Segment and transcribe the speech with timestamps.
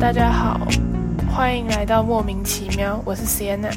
[0.00, 0.58] 大家好，
[1.30, 2.98] 欢迎来到莫名其妙。
[3.04, 3.70] 我是 Sienna，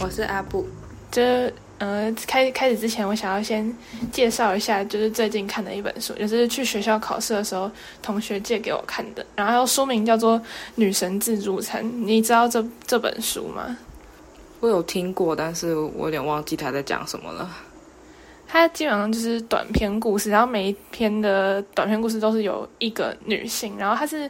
[0.00, 0.66] 我是阿布。
[1.10, 3.70] 这呃，开开始之前，我想要先
[4.10, 7.70] 介绍一下，就是最近看的一本书，就是去学校考试的时候，
[8.00, 9.24] 同学借给我看的。
[9.36, 10.40] 然后书名叫做
[10.76, 13.76] 《女神自助餐》，你知道这这本书吗？
[14.60, 17.54] 我有听过，但是我有点忘记他在讲什么了。
[18.50, 24.28] 它基本上就是短篇故事，然后每一篇的短篇故事都是有一个女性，然后她是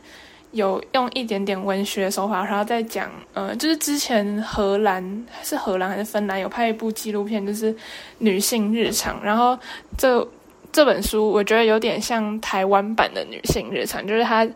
[0.53, 7.75] 有用一点点文学手法，然后再讲，呃，就是之前荷兰是荷兰还是芬兰有拍一部纪录片，就是
[8.19, 9.59] 女性日常，然后
[9.97, 10.27] 这
[10.73, 14.49] 这本书我觉得有点像台湾版的女性日常，就是它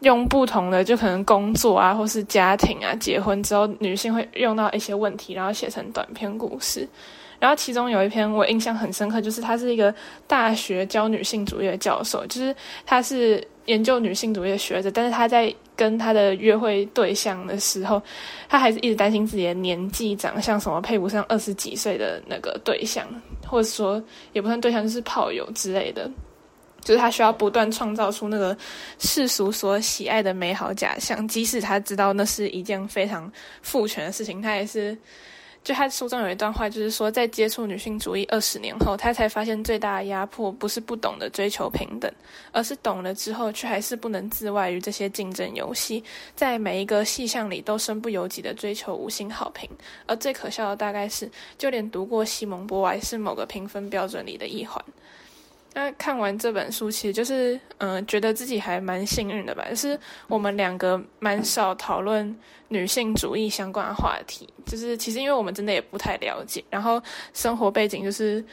[0.00, 6.86] 用不同的就可能工作啊，或是家庭啊，结婚之后女性会用到一些问题，然后写成短篇故事。
[7.38, 9.94] 然后其中有一篇我印象很深刻，就是他是一个
[10.26, 12.54] 大学教女性主义的教授，就是
[12.84, 18.02] 他是研究女性主义的学者，但是他在跟他的约会对象的时候，
[18.48, 23.06] 他还是一直担心自己的年纪、长相什么配不上二十几岁的那个对象，
[23.46, 26.10] 或者说也不算对象，就是炮友之类的，
[26.82, 28.56] 就是他需要不断创造出那个
[28.98, 33.30] 世俗所喜爱的美好假象，即使他知道那是一件非常
[33.62, 34.98] 父权的事情，他也是。
[35.62, 42.10] 就他书中有一段话，就是说，在接触女性主义二十年后，他才发现最大的压迫不是不懂得追求平等，
[42.50, 46.02] 而是懂了之后却还是不能自外于这些竞争游戏，
[46.34, 49.68] 在每一个细项里都身不由己的追求五星好评。
[50.06, 54.82] 而最可笑的大概是，就连读过西蒙波娃是某个评分标准里的一环。
[55.72, 59.64] 那看完这本书，其实就是嗯，觉得自己还蛮幸运的吧。
[59.70, 67.00] 就是我们两个蛮少讨论女性主义相关的话题，就是其实因为我们真的也不太了解，然后
[67.34, 68.44] 生活背景就是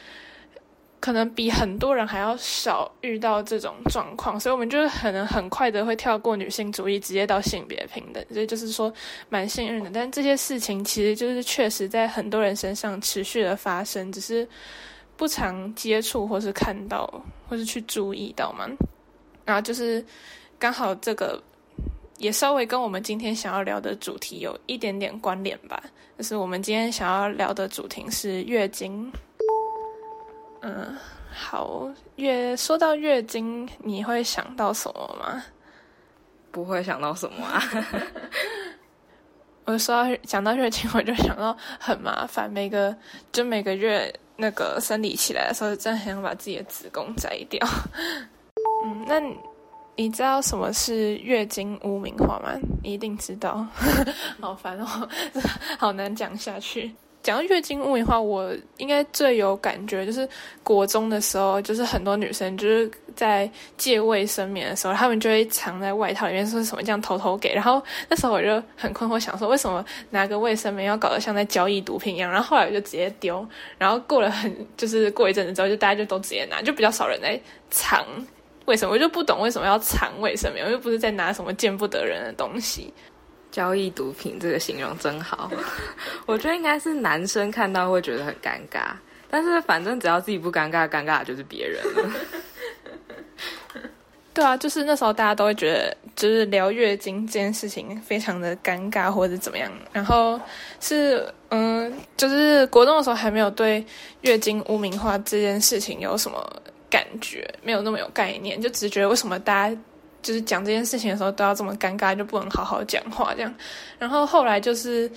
[1.00, 8.24] 可能比很多人还要少遇到这种状况，所以我们就是可能很快的会跳过女性主义，直接到性别平等。
[8.32, 8.94] 所以就是说
[9.28, 9.90] 蛮幸运的。
[9.92, 14.46] 但这些事情其实就是确实在很多人身上持续的发生，只是。
[15.18, 17.04] 不常接触或是看到
[17.48, 18.64] 或是去注意到嘛，
[19.44, 20.02] 然后就是
[20.60, 21.42] 刚好这个
[22.18, 25.82] 也稍微跟我们今天想要聊的主题有一点点关联吧。
[26.16, 29.12] 就是我们今天想要聊的主题是月经。
[30.62, 30.96] 嗯，
[31.32, 35.42] 好，月说到月经，你会想到什么吗？
[36.52, 37.60] 不会想到什么啊。
[39.66, 42.96] 我说到讲到月经，我就想到很麻烦，每个
[43.32, 44.14] 就每个月。
[44.40, 47.58] 那个生理起来的时候，真的很想把自己的子宫摘掉。
[48.86, 49.20] 嗯，那
[49.96, 52.54] 你知道什么是月经污名化吗？
[52.84, 53.66] 一定知道。
[54.40, 55.08] 好烦哦，
[55.76, 56.94] 好难讲下去。
[57.28, 60.26] 讲到月经物的话，我应该最有感觉就是
[60.62, 67.52] 国中的时候，就是很多女生就是在借卫生棉的时候，她们就会藏在外套里面，说什么这样偷偷给。
[67.52, 72.32] 然后那时候我就很困惑，想说为什么拿个卫生棉要搞得像在交易毒品一样？
[72.32, 73.46] 然后后来我就直接丢。
[73.76, 78.06] 然后过了很就是过一阵子之后，就大家就都直接拿，就比较少人在藏。
[78.64, 80.64] 为什么我就不懂为什么要藏卫生棉？
[80.64, 82.90] 我又不是在拿什么见不得人的东西。
[83.58, 85.50] 交易毒品这个形容真好，
[86.26, 88.92] 我觉得应该是男生看到会觉得很尴尬，
[89.28, 92.10] 但是反正只要自己不尴尬，尴尬的就是别人了。
[94.32, 99.68] 对啊，就是那时候大家都会觉得，就是聊月经这件事情非常的尴尬或者怎么样。
[99.92, 100.40] 然后
[100.78, 103.84] 是嗯，就是国中的时候还没有对
[104.20, 106.40] 月经污名化这件事情有什么
[106.88, 109.76] 感觉，没有那么有概念，就只是觉得为什么大家。
[110.28, 113.54] 就是讲这件事情的时候都要这么尴尬，就不能好好讲话这样。
[113.98, 115.10] 然后后来就是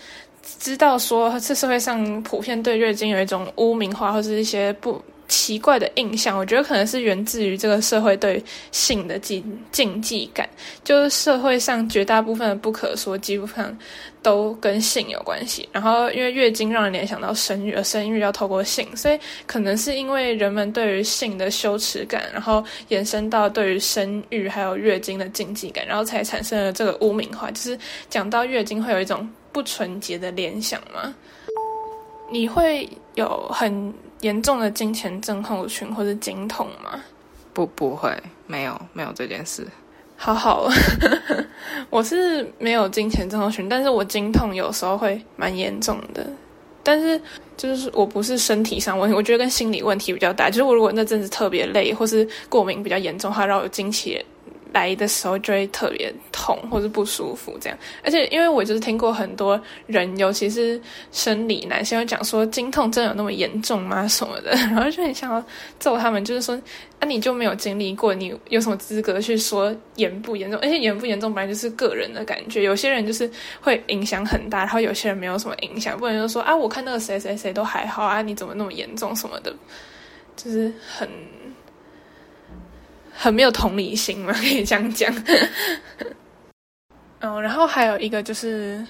[0.57, 5.03] 知道说，这社会上普遍对月经有一种污名化，或者一些不。
[5.31, 8.43] 奇怪的印象，我觉得可能是源自于这个社会对
[8.73, 10.47] 性的禁禁忌感，
[10.83, 13.79] 就是社会上绝大部分的不可说，基本上
[14.21, 15.69] 都跟性有关系。
[15.71, 27.79] 然后因为月经让人联想到生育，而生育要透过性，所以可能是因为人们对于性的羞耻感，然后延伸到对于生育还有月经的禁忌感，然后才产生了这个污名化，就是
[28.09, 31.15] 讲到月经会有一种不纯洁的联想吗？
[32.31, 33.93] 你会有很。
[34.21, 37.03] 严重的金钱症候群或者经痛吗？
[37.53, 39.65] 不，不会，没有，没有这件事。
[40.15, 40.69] 好好，
[41.89, 46.23] 我是没有金钱症候群，但是我经痛有时候会蛮严重的。
[46.83, 47.19] 但是
[47.57, 50.51] 就是我不是身体上问题，我觉得跟心理问题比较大。
[50.51, 54.23] 就是我如果那阵子特别累，或是过敏比较严重，话让我经期
[54.73, 57.77] 来的时候就会特别痛或者不舒服这样。
[58.03, 60.81] 而且因为我就是听过很多人，尤其是
[61.11, 65.43] 生理男性，会讲说经痛真的有那么严重吗什么的，然后就很想要
[65.79, 66.55] 揍他们，就是说
[66.99, 70.59] 啊你就没有经历过，你有什么资格去说严不严重？
[70.61, 73.29] 而且严不严重本来就是个人的感觉，有些人就是
[73.59, 79.53] 会影响很大，然后有些人没有什么影响，不能就说啊我看那个谁谁谁都还好啊，你怎么那么严重什么的，
[80.35, 81.07] 就是很。
[83.21, 85.13] 很没有同理心嘛， 可以这样讲。
[87.19, 88.83] 嗯，然后还有一个就是，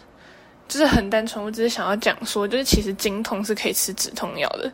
[0.69, 4.71] 就是很单纯，我只是想要讲说，就是其实经痛是可以吃止痛药的。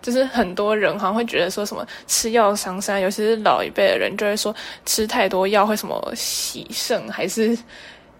[0.00, 4.54] 就是很多人好像会觉得说什么吃药伤身，尤其是老一辈的人就会说
[4.86, 7.58] 吃太多药会什么洗肾还是。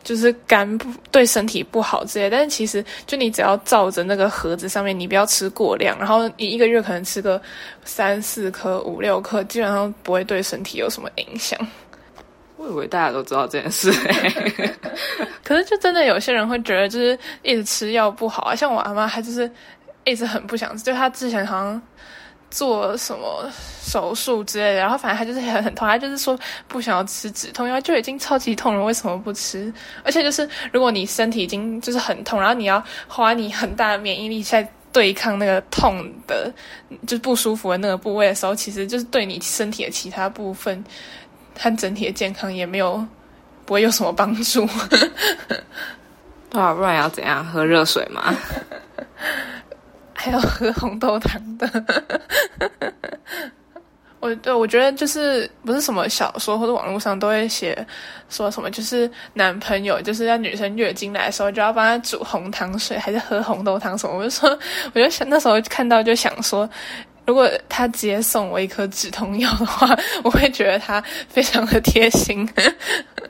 [0.03, 7.41] 就是肝不对身体不好之类，但是其实就你只要照着那个盒子上面，你不要吃过量，然后你一个月可能吃个
[7.85, 11.59] 三四颗、五六颗，基本上不会对身体有什么影响。
[12.57, 13.91] 我以为大家都知道这件事，
[15.45, 19.51] 可是就真的有些人会觉得就是一直吃药不好啊，像我阿妈，她就是
[20.05, 21.83] 一直很不想吃，就她之前好像。
[22.51, 23.49] 做什么
[23.81, 29.73] 手术之类的，然后反正他就是很很痛，他就是说不想要吃止痛药，就已经超级痛了，为什么不吃？
[30.05, 36.53] 而且就是如果你身体已经就是很痛，然后你要花你很大的免疫力在对抗那个痛的，
[37.07, 40.85] 就是不舒服的那个部位的时候，其实就是对你身体的其他部分
[41.57, 43.07] 和整体的健康也没有
[43.65, 44.69] 不会有什么帮助。
[46.51, 47.47] 对啊，不然要怎样？
[47.47, 48.35] 喝热水吗？
[50.23, 51.67] 还有喝红豆汤的，
[54.21, 57.75] 我对我觉得就是不是什么小说或者网络上都会写
[58.29, 64.19] 说什么，就是男朋友就是要女生月经来的时候就要帮她煮红糖水，还是喝红豆汤什么？
[64.19, 64.51] 我就说，
[64.93, 66.69] 我就想那时候看到就想说，
[67.25, 69.89] 如果他直接送我一颗止痛药的话，
[70.23, 72.47] 我会觉得他非常的贴心。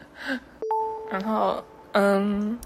[1.08, 2.58] 然后，嗯。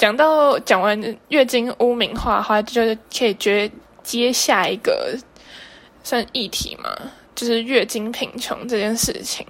[0.00, 0.98] 讲到讲完
[1.28, 3.70] 月经污名化的话，就是可以接
[4.02, 5.14] 接下一个
[6.02, 6.96] 算议题嘛，
[7.34, 9.46] 就是月经贫穷这件事情。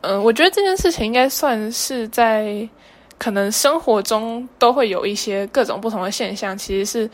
[0.00, 2.68] 嗯，我觉得这件事情应该算是在
[3.16, 7.08] 可能生活中都会有一些各种不同的现象，其实是。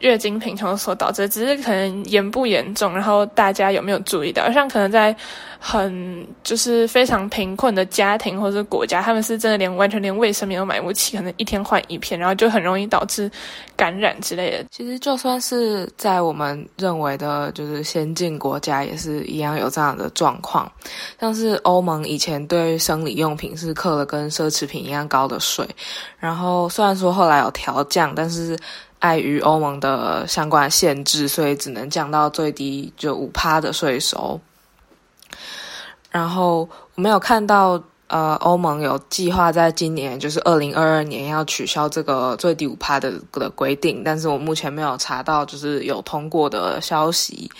[0.00, 4.50] 月经贫穷所导致，只是可能严不严重，然后大家有没有注意到？
[4.52, 5.14] 像可能在
[5.58, 13.30] 很就是非常贫困的家庭或者国家，他们是真的连完全连卫生棉都买不起，可能一天换一片，然后就很容易导致
[13.76, 14.64] 感染之类的。
[14.70, 20.70] 其实就算是在我们认为的就是先进国家，也是一样有这样的状况。
[21.20, 25.68] 像是欧盟以前对生理用品是刻了跟奢侈品一样高的税，
[26.18, 28.58] 然后虽然说后来有调降，但是。
[29.00, 34.40] 碍于欧盟的相关限制，所以只能降到最低就五趴的税收。
[36.10, 47.50] 然后我没有看到，呃，欧盟有计划在今年，就是二零二二年要取消这个最低五趴的的规定，但是我目前没有查到就是有通过的消息。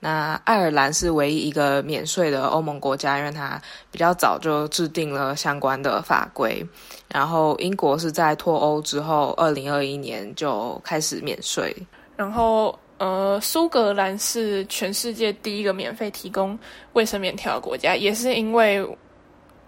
[0.00, 3.60] 那爱尔兰是唯一一个免税的欧盟国家，因为它
[3.90, 6.64] 比较早就制定了相关的法规。
[7.08, 11.74] 然后英国是在脱欧之后，二零二一年就开始免税。
[12.16, 16.58] 然后，呃，苏格兰是全世界第一个免费提供
[16.92, 18.86] 卫生棉条的国家，也是因为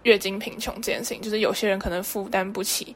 [0.03, 2.95] 月经贫穷这件事情，就是有些人可能负担不起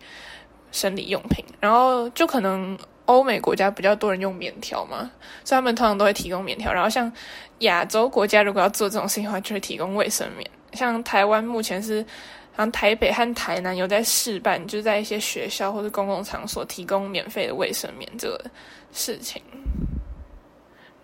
[0.75, 2.77] 生理用品，然后就可能。
[3.07, 5.11] 欧美国家比较多人用棉条嘛，
[5.45, 6.73] 所以他们通常都会提供棉条。
[6.73, 7.13] 然后像
[7.59, 10.51] 亚洲国家，如果要做这种事情的话，就会提供卫生棉。
[10.73, 12.01] 像台湾目前是，
[12.53, 18.43] 好像台北和台南有在试办，就是在一些学校或者公共场所提供免费的卫生棉这个
[18.91, 19.43] 事情。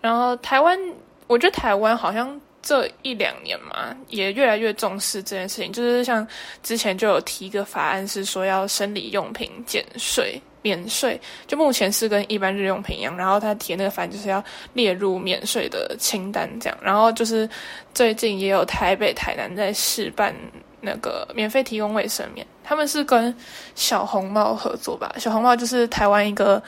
[0.00, 0.78] 然后台湾，
[1.26, 5.72] 我觉得台湾好像这一两年嘛，也越来越重视这件事情。
[5.72, 6.26] 就是像
[6.62, 10.40] 之前就有提一个法案，是说要生理用品减税。
[10.62, 17.48] 免税就目前是跟一般日用品一样，然后他提那个法案就是要列入免税的清单这样，然后就是
[17.94, 20.36] 最近也有台北、台南在试办
[20.82, 23.34] 那个免费提供卫生棉，他们是跟
[23.74, 25.10] 小红帽合作吧？
[25.18, 26.62] 小红帽就是台湾一个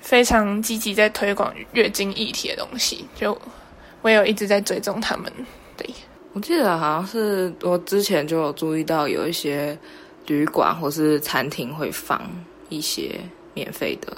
[0.00, 3.36] 非常积极在推广月经议题的东西，就
[4.04, 5.32] 我有一直在追踪他们。
[5.76, 5.88] 对
[6.34, 9.76] 我记得好像是我之前就有注意到有一些
[10.26, 12.20] 旅馆或是餐厅会放。
[12.70, 13.20] 一些
[13.52, 14.16] 免费的，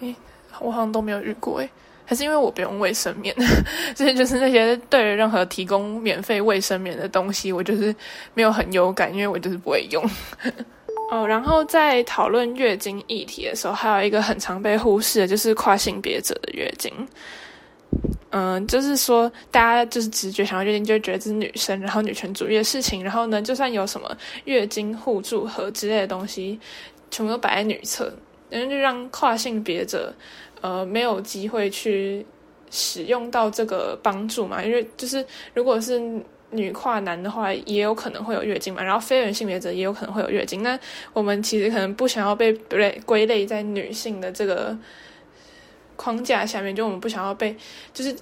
[0.00, 0.14] 诶，
[0.60, 1.68] 我好像都没有遇过诶，
[2.06, 3.34] 还是因为我不用卫生棉，
[3.94, 7.94] 这些就是那些对任何提供免费卫生棉的东西，我就是
[8.34, 10.02] 没有很有感，因为我就是不会用。
[11.10, 16.90] 哦，然后在讨论月经议题的时候，还有一个很常被忽视的，就是跨性别者的月经。
[18.30, 23.02] 嗯，就是说大家就是直觉想要月经，就会觉得这是女生，然后女权主义的事情。
[23.02, 26.60] 然后呢，就算有什么月经互助盒之类的东西，
[27.10, 28.12] 全部都摆在女厕，
[28.50, 30.12] 然后就让跨性别者
[30.60, 32.26] 呃没有机会去
[32.70, 34.62] 使用到这个帮助嘛。
[34.62, 35.98] 因为就是如果是
[36.50, 38.82] 女跨男的话，也有可能会有月经嘛。
[38.82, 40.62] 然后非人性别者也有可能会有月经。
[40.62, 40.78] 那
[41.14, 44.76] 我们其实可能不想要被类归类在女性的这个。
[45.98, 47.54] 框架下面，就我们不想要被，
[47.92, 48.16] 就是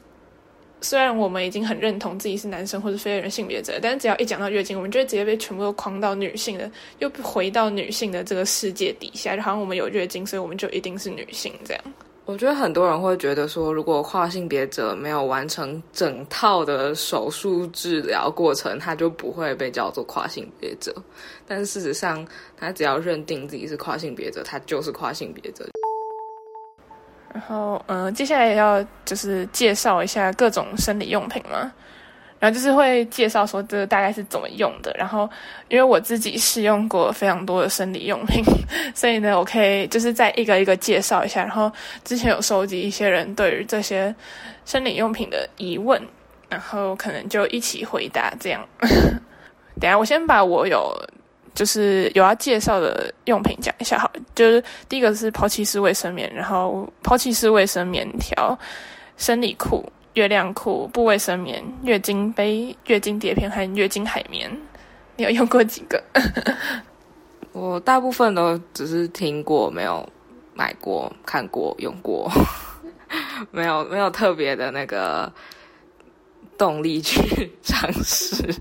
[0.80, 6.68] 虽然我们已经很认同自己是男生或者非人性别者，但是只要一讲到月经，我们就会直接被全部都框到女性的，
[7.00, 11.82] 又回到女性的这个世界底下，就好像我们有月经，所以我们就一定是女性这样。
[12.24, 20.92] 我觉得很多人会觉得说，如果跨性别者没有完成整套的手术治疗过程，他就不会被叫做跨性别者。
[21.46, 25.64] 但事实上，他只要认定自己是跨性别者，他就是跨性别者。
[27.36, 31.70] 然后，嗯，接下来要就是介绍一下各种生理用品嘛，
[32.38, 34.90] 然后就是会介绍说这大概是怎么用的。
[34.98, 35.28] 然后，
[35.68, 38.42] 因为我自己试用过非常多的生理用品，
[38.96, 41.42] 所以呢，我可以就是再一个一个介绍一下。
[41.42, 41.70] 然后
[42.04, 44.14] 之前有收集一些人对于这些
[44.64, 46.00] 生理用品的疑问，
[46.48, 48.66] 然后可能就一起回答这样。
[49.78, 50.90] 等下我先把我有。
[51.56, 58.56] 就是有要介绍的用品讲一下好，就是第一个是抛弃式卫生棉，然后抛弃式卫生棉条、
[59.16, 64.50] 生理裤、月亮裤、布卫生棉、月经杯、月经碟片和月经海绵。
[65.16, 66.00] 你有用过几个？
[67.52, 70.06] 我大部分都只是听过，没有
[70.52, 72.30] 买过、看过、用过，
[73.50, 75.32] 没有没有特别的那个
[76.58, 78.54] 动力去尝试。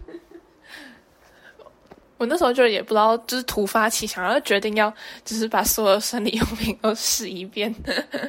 [2.18, 4.90] 我那时候就也不知道，就是突发奇想，然后决定要
[5.26, 7.74] 就是把所有生理用品都试一遍。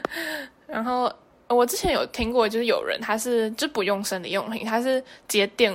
[0.66, 1.08] 然后
[1.46, 5.72] 我之前有听过，就是有人他是就不用生理用品，他是直接垫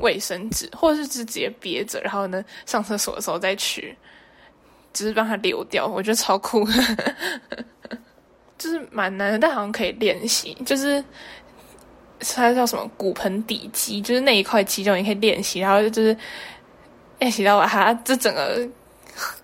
[0.00, 3.96] 卫生纸，或者是直接憋着，然后呢上厕所的时候再取，
[4.92, 5.86] 只是让它流掉。
[5.86, 6.66] 我觉得超酷，
[8.58, 10.52] 就是蛮难的，但好像可以练习。
[10.66, 11.02] 就是
[12.34, 16.16] 它叫什么骨盆底肌，就是那一块肌肉你可以练习，然后就是。
[17.24, 18.60] 练习到把它这整个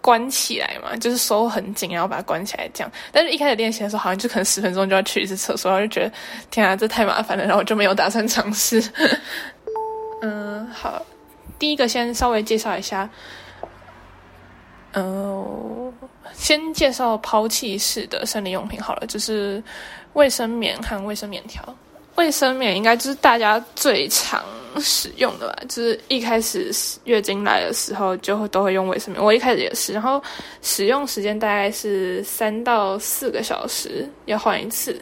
[0.03, 2.93] 关起来嘛，就是收很紧，然后把它关起来这样。
[3.11, 6.13] 但是一开始练习的时候，好像就可能十分钟就要去一次厕所，我就觉得
[6.51, 8.85] 天啊，这太麻烦了，然后就没有打算尝试。
[10.21, 11.01] 嗯，好，
[11.59, 13.09] 第一个先稍微介绍一下，
[14.93, 15.91] 嗯，
[16.35, 19.63] 先介绍抛弃式的生理用品好了，就是
[20.13, 21.65] 卫生棉和卫生棉条。
[22.17, 24.45] 卫生棉应该就是大家最常
[24.79, 26.71] 使用的吧，就是一开始
[27.05, 29.25] 月经来的时候就会都会用卫生棉。
[29.25, 30.23] 我一开始也是，然后
[30.63, 34.95] 使用时间大概是三到四个小时要换一次。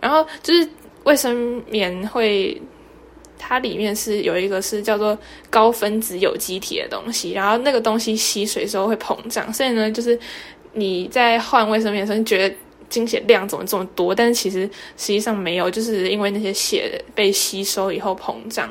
[0.00, 0.68] 然后就是
[1.04, 2.60] 卫生棉会，
[3.38, 5.16] 它里面是有一个是叫做
[5.48, 10.18] 高分子有机体的东西，然后那个东西吸水时候会膨胀，所以呢，就是
[10.72, 12.54] 你在换卫生棉的时候你觉得。
[12.88, 14.14] 精血量怎么这么多？
[14.14, 14.62] 但是其实
[14.96, 18.68] 实际上没有，就是因为那些血被吸收以后膨胀，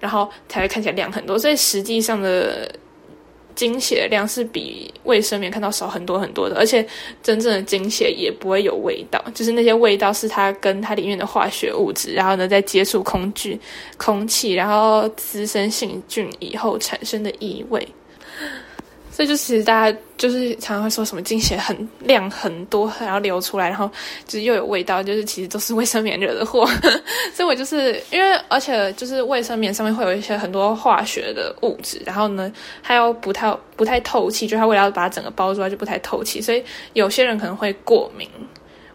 [0.00, 1.38] 然后才会看起来量很多。
[1.38, 2.70] 所以实际上的
[3.54, 6.86] 精血量是比卫生棉看到少很多很多的，而且
[7.22, 13.58] 真正的精血也不会有味道，就是那些味道是它跟它里面的化学物质，然后呢在接触空气、
[13.96, 17.86] 空气，然后滋生细菌以后产生的异味。
[19.18, 23.90] 所以就其实大家就是常常会说什么精血很量很多，然后流出来，然后
[24.28, 26.64] 就是又有味道，就是其实都是卫生棉惹的祸。
[27.34, 38.28] 所以我就是因为而且就是卫生棉上面会有一些很多化学的物质，然后呢它又不太不太透气，就它为了把它整个包出来就不太透气，所以有些人可能会过敏。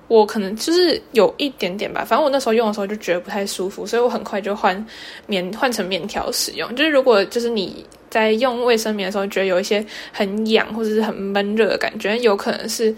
[0.09, 4.85] 我可能就是有一点点吧，反正我那时候用的时候就觉得不太舒服，所以我很快就换
[5.25, 6.73] 棉换成棉条使用。
[6.75, 12.95] 就是如果就是你在用卫生棉的时候觉得有一些很痒或者是很闷热的感觉，有可能是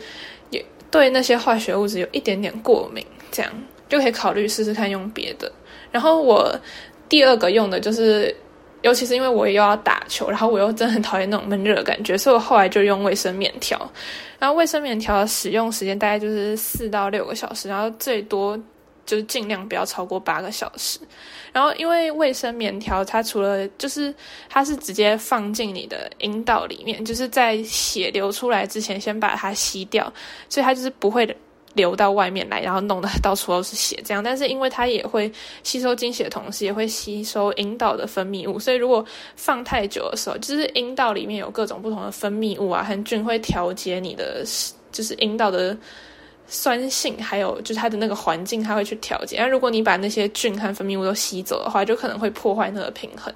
[0.49, 3.51] 也对那些化学物质有一点点过敏，这样
[3.87, 5.49] 就可以考虑试试看用别的。
[5.91, 6.53] 然后我
[7.07, 8.35] 第二个用的就是。
[8.81, 13.79] 尤其是因为我又要打球，然后我又真的很讨厌那种闷热的感觉，所以我后来就用卫生棉条。
[14.37, 18.55] 然后卫生棉条的使用时间大概就是四到六个小时，然后最多
[19.03, 20.99] 就是尽量不要超过八个小时。
[21.55, 24.13] 然后因为卫生棉条它除了就是
[24.49, 30.11] 它是直接放进你的阴道里面，就是在血流出来之前先把它吸掉，
[30.49, 31.25] 所以它就是不会。
[31.75, 34.23] 流到外面来，然后弄得到处都是血，这样。
[34.23, 35.29] 但是因为它也会
[35.61, 44.41] 吸收精血同时，也会吸收阴道的分泌物，所以如果放太久的时候，就是阴道里面有各种不同的分泌物啊，和菌会调节你的
[44.93, 45.77] 就是阴道的
[46.47, 49.37] 酸性，还有就是它的那个环境，它会去调节。
[49.37, 53.33] 那如果你把那些菌和分泌物都吸走的话，就可能会破坏那个平衡。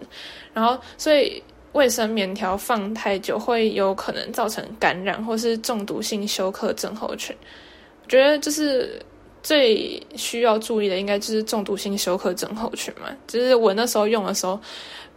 [0.54, 1.42] 然后，所以
[1.74, 7.36] 卫生棉条放太久会有可能造成感染或是中毒性休克症候群。
[8.04, 9.02] 我觉得就是
[9.42, 13.10] 最需要注意的，应该就是中毒性休克症候群嘛。
[13.28, 14.60] 就是我那时候用的时候。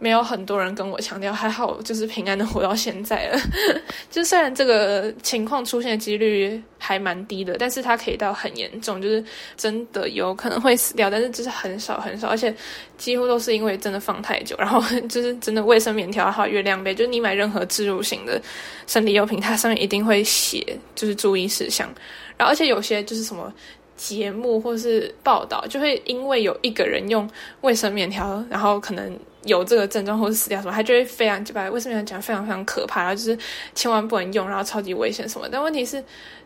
[0.03, 3.39] 没有很多人跟我强调，还好就是平安的活到现在了。
[4.11, 9.23] 就虽然这个情况出现的几率还蛮低的，但是它可以到很严重，就是
[9.55, 11.09] 真的有可能会死掉。
[11.09, 12.53] 但是就是很少很少，而且
[12.97, 18.41] 几乎都是因为真的放太久，然后就是真的卫生棉条还有月亮杯，就是你买任何置入型的
[18.85, 21.87] 生理用品，它上面一定会写就是注意事项。
[22.35, 23.53] 然后而且有些就是什么
[23.95, 27.29] 节目或是报道，就会因为有一个人用
[27.61, 29.17] 卫生棉条，然后可能。
[29.45, 33.37] 有这个症状或者死掉什么，他就会非常就把卫生棉讲非常非常可怕，然后就是
[33.75, 35.49] 千万不能用，然后超级危险什么。
[35.51, 36.01] 但问题是，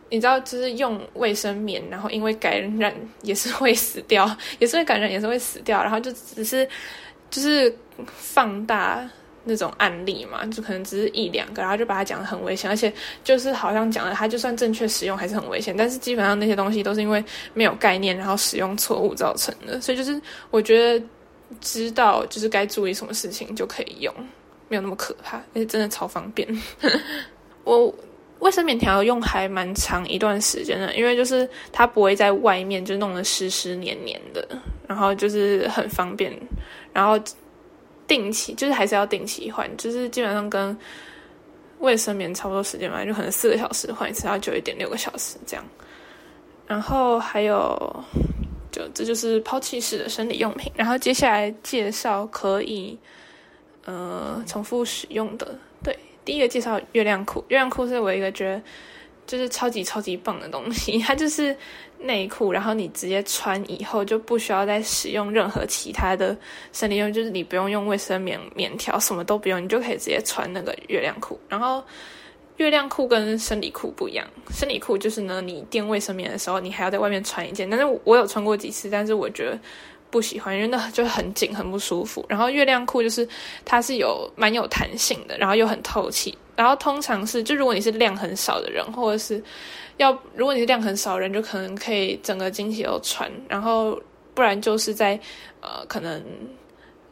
[0.10, 5.82] 你知道，就是用卫生棉，然后因为感染也是会死掉，也是会感染，也是会死掉。
[5.84, 6.68] 然后就只是
[7.30, 7.72] 就是
[8.08, 9.08] 放大
[9.44, 12.92] 那种案例嘛，就可能只是一两个，然后就把它讲的很危险，而且
[13.24, 15.76] 就是好像讲了，它就算正确使用还是很危险。
[15.78, 17.24] 但是基本上那些东西都是因为
[17.54, 19.80] 没有概念，然后使用错误造成的。
[19.80, 21.06] 所以就是我觉得。
[21.62, 24.14] 知道就是该注意什么事情就可以用，
[24.68, 26.48] 没有那么可怕，而且真的超方便。
[27.64, 27.94] 我
[28.40, 34.48] 卫生棉条用还蛮长一段时间的，因为就是它不会在外面就弄得湿湿黏黏的，
[34.88, 36.38] 然后就是很方便。
[36.94, 37.20] 然后
[38.08, 40.78] 定期就是还是要定期换，就是基本上跟
[41.80, 45.66] 卫生棉差不多时间嘛，就可能四个小时换一次，要久一点六个小时这样。
[46.68, 48.04] 然后还有。
[48.94, 52.98] 这就是抛弃式的生理用品，然后接下来介绍可以
[53.86, 55.58] 呃重复使用的。
[55.84, 58.62] 对，第一个介绍月亮裤，月亮裤是我一个觉得
[59.26, 61.56] 就是超级超级棒的东西， 它就是
[62.00, 66.36] 内裤，然后你直接穿以后就不需要再使用任何其他的
[66.74, 71.84] 生理用，就是你不用用卫生棉棉条，什么都不用，你就可以直接穿那个月亮裤，然后。
[72.58, 77.70] 月亮裤跟生理裤不一样，生理裤就是呢，你垫卫生棉的时候，你还要在外面穿一件。
[77.70, 79.60] 但是我有穿过几次，但是我觉得
[80.10, 82.26] 不喜欢，因为那就很紧，很不舒服。
[82.28, 83.28] 然后月亮裤就是
[83.64, 86.38] 它是有蛮有弹性的，然后又很透气。
[86.56, 89.42] 然后通常是，就如果你是量很少的人，或者是
[89.98, 93.32] 要如果你是量很少人，就可能可以整个经期都穿。
[93.48, 94.02] 然后
[94.34, 95.20] 不然就是在
[95.62, 96.24] 呃可能。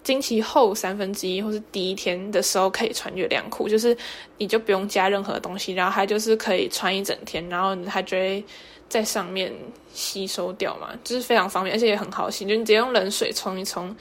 [0.06, 3.98] 经期后三分之一或是第一天的时候可以穿月亮裤，就是
[4.38, 8.42] 你就不用加任何东西，然后它就是可以穿一整天，然后它就会
[8.88, 9.52] 在上面
[9.96, 13.94] 吸收掉嘛，就是非常方便，而且也很好洗，就你直接用冷水冲一冲，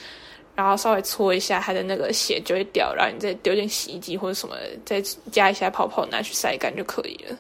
[0.55, 7.38] 然后稍微搓一下，它的那个血就会掉，然后你再丢进洗衣机或者什么，再加一下泡泡拿去晒干就可以了。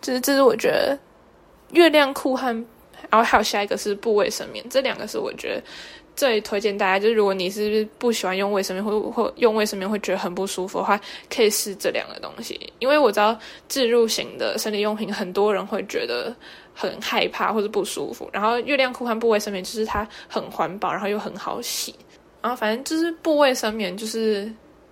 [0.00, 0.96] 就是这是我觉得
[1.72, 2.46] 月亮裤和，
[3.10, 5.62] 然后还有下一个是布卫生棉，这两个是我觉得。
[6.14, 11.00] 最推荐大家，就是如果你是不喜欢用卫生棉，或或用卫生棉会觉得很不舒服的话，
[11.34, 12.58] 可以试这两个东西。
[12.78, 13.36] 因为我知道
[13.68, 16.34] 置入型的生理用品，很多人会觉得
[16.74, 18.28] 很害怕或者不舒服。
[18.32, 21.94] 然后月亮裤和布卫生棉就是它很环保，然后又很好洗。
[22.42, 24.44] 然后反正就是布卫生棉，就是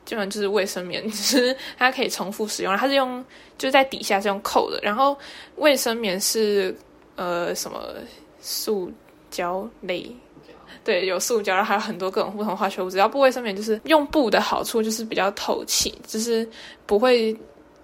[0.06, 2.74] 基本上就是卫生棉，就是 它可以重复使用。
[2.76, 3.22] 它是用
[3.59, 5.16] 就是在底下是用扣的，然后
[5.56, 6.74] 卫生棉是
[7.16, 7.83] 呃什么
[8.40, 8.90] 塑
[9.30, 10.11] 胶类。
[10.83, 12.96] 对，有塑胶，然后还有很多各种不同化学物质。
[12.96, 16.48] 然后布卫生棉就是用布的好处就是比较透气，就是
[16.87, 17.37] 不会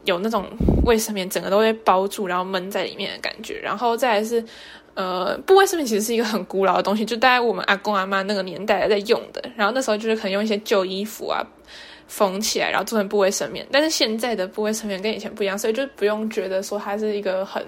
[0.05, 0.47] 有那种
[0.85, 3.61] 卫生棉整个都会包住，然后闷在里面的感觉。
[3.63, 4.45] 然后再来是，
[4.95, 9.43] 呃，布卫生棉其实是一个很古老的东西，就大概我们阿公阿妈那个年代在用的。
[9.57, 11.45] 然后那时候就是可能用一些旧衣服啊。
[12.09, 13.67] 缝起来，然后做成布卫生棉。
[13.71, 17.63] 但是现在的布卫生棉跟以前不一样，所以就不用觉得说它是一个很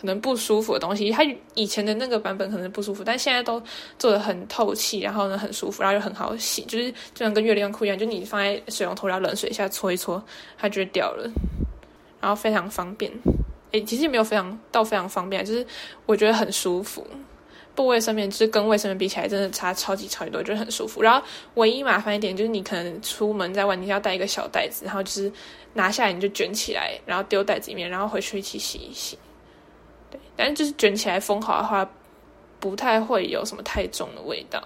[0.00, 1.10] 可能不舒服的东西。
[1.10, 1.24] 它
[1.54, 3.62] 以前的那个版本可能不舒服，但现在都
[3.98, 10.22] 做的很透气，然后呢很舒服，然后又很好洗，就是就像跟月亮裤一样，就你放在水龙头，然后冷水下搓一搓，
[10.58, 11.30] 它就掉了，
[12.20, 13.10] 然后非常方便。
[13.72, 15.66] 诶，其实也没有非常到非常方便，就是
[16.06, 17.06] 我觉得很舒服。
[17.78, 21.00] 布卫生棉就是跟卫生棉比起来，真的差超级超级多，就是很舒服。
[21.00, 25.30] 然后唯一麻烦一点就是你可能出门在外，你要带一个小袋子，然后就是
[25.74, 29.16] 拿下来你就卷起来，然后丢袋子里面，然后回去一起洗一洗。
[30.10, 31.88] 对，但是就是卷起来封好的话，
[32.58, 34.60] 不太会有什么太重的味道。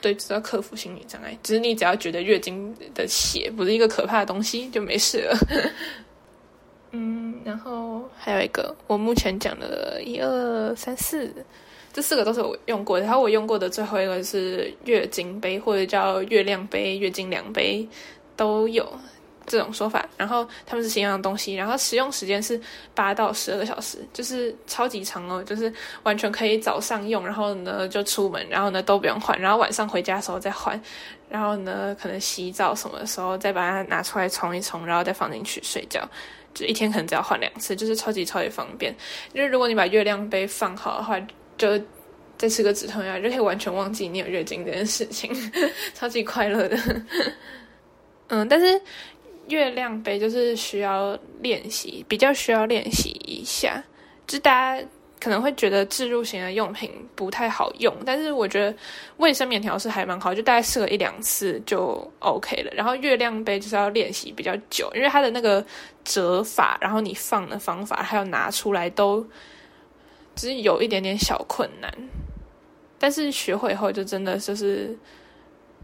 [0.00, 5.36] 对，只要克服心理障碍，只是你只要觉得月经的血不是一个可怕的东西，就没事了。
[6.92, 11.30] 嗯，然后还有一个，我目前讲的一二三四。
[11.98, 17.84] 这四个都是我用过的，然后我用过的最后一个是月经杯，或者叫月亮杯、月经量杯，
[18.36, 18.88] 都有。
[19.50, 22.60] 这种说法，然后他们是一样的东西，然后使用时间是
[22.94, 30.78] 八到十二个小时，就是超级长哦，就是完全可以早上用，然后呢就出门，然后呢都不用换，然后晚上回家的时候再换，
[31.30, 36.06] 然后呢可能洗澡什么的时候再把它拿出来冲一冲，然后再放进去睡觉，
[36.52, 38.94] 就一天可能只要换两次，就是超级超级方便。
[39.32, 41.18] 因为如果你把月亮杯放好的话，
[41.58, 41.78] 就
[42.38, 45.30] 再吃个止痛药，就可以完全忘记你有月经这件事情，
[45.92, 46.78] 超级快乐的。
[48.28, 48.80] 嗯，但是。
[49.48, 53.82] 月亮杯就是需要练习，比较需要练习一下。
[54.26, 54.86] 就大家
[55.18, 58.76] 可能会觉得置入型的用品不太好用，但是我觉得
[59.16, 62.70] 卫生棉条是还蛮好，就大概试了一两次就 OK 了。
[62.74, 65.64] 然后月亮杯就是要练习比较久，因为它的那个
[66.04, 69.26] 折法，然后你放的方法，还有拿出来都
[70.38, 71.92] 只是有一点点小困难。
[72.98, 74.96] 但是学会以后就真的就是。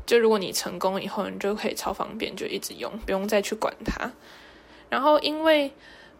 [0.07, 4.13] 就如果你成功以后，你就可以超方便，就一直用，不用再去管它。
[4.91, 5.73] 然后因为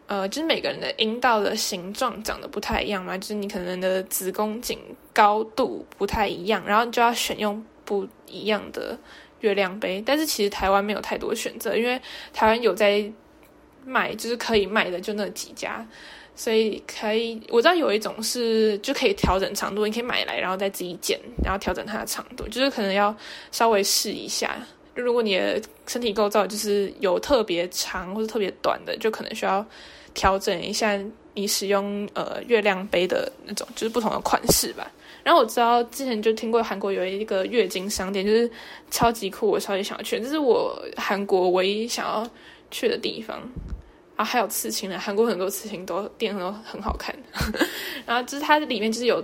[0.07, 4.79] 呃，就是每个人的阴道的形状长得不太一样嘛，就是你可能的子宫颈
[5.13, 8.97] 高度不太一样，然后你就要选用不一样的
[9.41, 10.01] 月亮杯。
[10.03, 12.01] 但是其实台湾没有太多选择，因为
[12.33, 13.07] 台湾有在
[13.85, 15.85] 卖，就是可以卖的就那几家。
[16.35, 23.15] 所以可以，我知道有一种是就可以调整长度，你可以买来然后再自己剪，然后调整它的长度，就是可能要
[23.51, 24.57] 稍微试一下。
[24.93, 29.65] 如果你的身体构造就是有特别长或者特别短的，就可能需要
[30.13, 30.97] 调整一下
[31.33, 34.89] 你使用呃月亮杯的那种，就是不同的款式吧。
[35.23, 38.49] 然后我知道之前就听过韩国有一个月经商店，就是
[38.91, 42.29] 超级酷，我超级想要去，这是我韩国唯一想要
[42.69, 43.41] 去的地方。
[44.15, 47.15] 啊，还有刺青的，韩国很多刺青都店都很好看。
[48.05, 49.23] 然后就是它里面就是有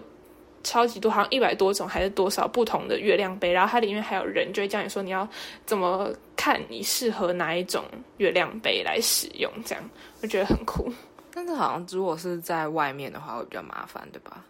[0.63, 3.51] 超级多，好像一百多种还是多少不同的月亮杯。
[3.51, 5.27] 然后它里面还有人就会教你说你要
[5.65, 7.85] 怎么看你适合哪一种
[8.17, 9.89] 月亮杯来使用，这样
[10.21, 10.91] 我觉得很酷。
[11.33, 14.43] 但是好像如果是在外面的话会比较麻烦，对吧？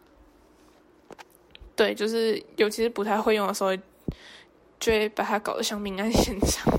[1.75, 3.75] 对，就是尤其是不太会用的时候，
[4.79, 6.73] 就会把它搞得像命案现场。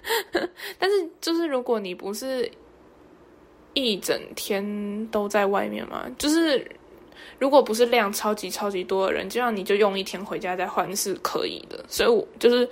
[0.78, 2.50] 但是就是如果你不是
[3.74, 6.64] 一整天都在外面嘛，就是
[7.38, 11.84] 如果不是量超级超级多的人，这样你就用一天回家再换是可以的。
[11.88, 12.68] 所以，我就是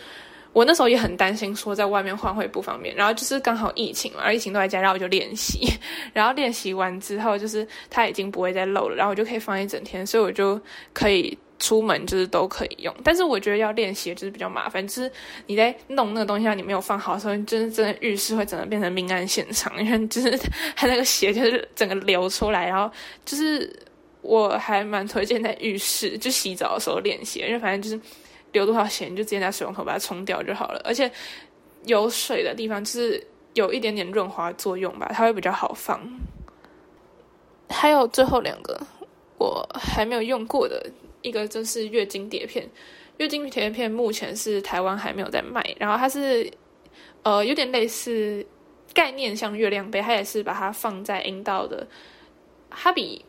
[0.53, 2.95] 我那时候也很担心说在外面换会不方便。
[2.95, 5.67] 然后就是刚好疫情嘛，疫情都在家，然后我就练习。
[6.13, 10.61] 然后练习完之后，就是它已经不会再漏了，然后我就可以放一整天，所以我就
[10.93, 11.37] 可以。
[11.61, 15.13] 出门就是都可以用，但是我觉得要练习就是比较麻烦，就是
[15.47, 20.37] 你在弄那个东西，你没有放好的时候，就是真的浴室会整个变成命案现场，因为就是
[20.75, 22.91] 它那个血就是整个流出来，然后
[23.27, 23.71] 就是
[24.23, 28.03] 我还蛮推荐在浴室就洗澡的时候练习，因为反正就是
[28.53, 31.11] 流多少血，你就直接拿水龙头把它冲掉就好了，而且
[31.85, 36.01] 有水的地方就是有一点点润滑作用吧，它会比较好放。
[37.69, 38.81] 还有最后两个
[39.39, 40.91] 我还没有用过的。
[41.23, 42.69] 一个就是月经碟片，
[43.19, 46.51] 月经碟片目前是台湾还没有在卖，然后它是
[47.23, 48.47] 呃有点类似
[48.95, 51.87] 概念像月亮杯，它也是把它放在阴道的，
[52.71, 53.23] 它比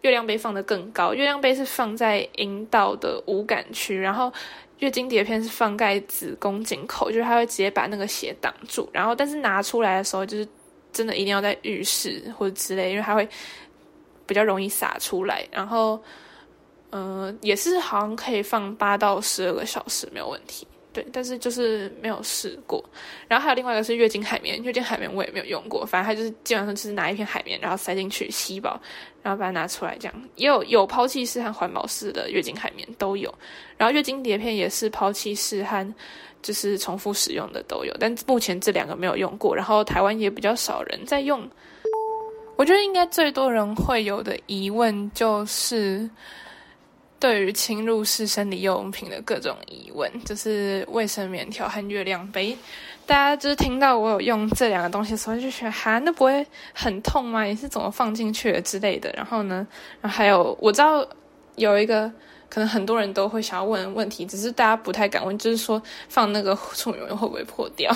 [0.00, 4.32] 月亮杯放的更高，月亮杯是放在阴道的无感区，然后
[4.78, 10.48] 月经碟片是放在子宫颈口，就是它会直接把那个血挡住，然后但是拿出来的时候就是
[10.92, 13.28] 真的一定要在浴室或者之类，因为它会
[14.26, 16.02] 比较容易洒出来，然后。
[16.96, 22.82] 嗯，也是好像可以放八到十二个小时没有问题，对，但是就是没有试过。
[23.28, 28.80] 然后还有另外一个是月经海绵，月经海绵我也没有用过，反正它就是基本上就是拿一片海绵，然后塞进去吸饱，
[29.22, 30.22] 然后把它拿出来这样。
[30.36, 33.34] 也有有抛弃式和环保式的月经海绵都有，
[33.76, 35.94] 然后月经碟片也是抛弃式和
[36.40, 39.54] 就是重复使用的都有，但目前这两个没有用过。
[39.54, 41.46] 然后台湾也比较少人在用，
[42.56, 46.08] 我觉得应该最多人会有的疑问就是。
[47.18, 52.56] 对于侵入式生理用品的各种疑问，就是卫生棉条和月亮杯。
[53.06, 57.44] 大家就是听到我有用这两个东西的时候，就觉得哈，那不会很痛吗？
[57.44, 59.10] 你是怎么放进去的之类的？
[59.12, 59.66] 然后呢，
[60.00, 61.06] 然后还有我知道
[61.54, 62.10] 有一个
[62.48, 67.94] 可能很多人都会想要问的问题，只是大家不太敢问，就是说放那个处女膜会不会破掉？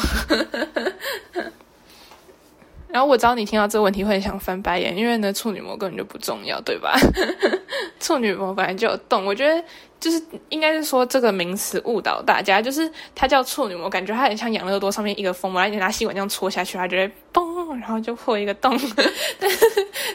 [2.93, 6.99] 然后我知道你听到这个问题会想翻白眼，因为呢，处女膜根本就不重要，对吧？
[8.01, 9.63] 处女膜本来就有洞，我觉得
[10.01, 18.77] 就是应该是说这个名词误导大家，就是它叫处女膜，感觉它很像养乐多上面一个封膜，而且拿吸管这样戳下去，它就会嘣，然后就破一个洞。
[19.39, 19.49] 但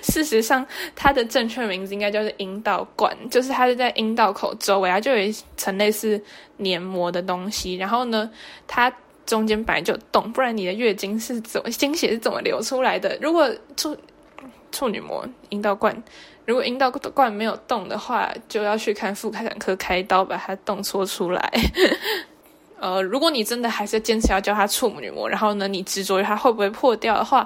[0.01, 6.21] 事实上，它的正确名字应该叫做阴道管，就是它是在阴道口周围啊，就有一层类似
[6.57, 8.29] 黏膜的东西，然后呢，
[8.67, 8.93] 它。
[9.25, 13.17] 中间本来就有洞，不然你的月经是怎么经血是怎么流出来的？
[13.21, 13.95] 如果处
[14.71, 15.95] 处女膜、阴道冠，
[16.45, 21.51] 如果阴道冠没有洞的话，就要去看妇产科开刀把它洞戳出来。
[22.77, 27.41] 呃，如果你真的还是坚持要叫它处女膜，然后呢，你执着于它会不会破掉的话，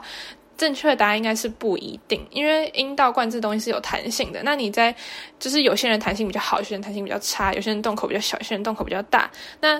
[0.57, 4.41] 正确的答案应该是不一定，因为阴道冠这东西是有弹性的。
[4.43, 4.93] 那你在
[5.39, 9.29] 就是有些人弹性比较好，有些人弹性比较差，有些人洞口比较小，有些人洞口比较大。
[9.61, 9.79] 那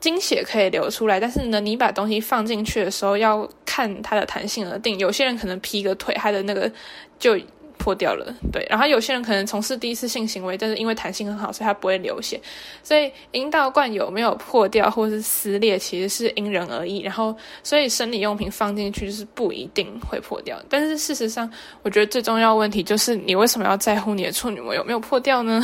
[0.00, 4.96] 精血可以流出来，但是呢，你把东西放进去的时候要看它的弹性而定。
[4.98, 6.70] 有些人可能劈个腿，他的那个
[7.18, 7.36] 就
[7.78, 8.66] 破掉了，对。
[8.70, 12.40] 然后有些人可能从事第一次性行为，但是因为弹性很好，所以它不会流血。
[12.82, 17.00] 所以阴道罐有没有破掉或是撕裂，其实是因人而异。
[17.00, 20.56] 然后，所以生理用品放进去就是不一定会破掉。
[20.68, 21.50] 但是事实上，
[21.82, 25.60] 我觉得最重要问题就是你为什么要在乎你的处女膜有没有破掉呢？